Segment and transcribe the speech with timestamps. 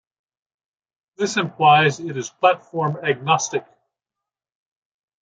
[1.17, 3.67] This implies it is platform agnostic.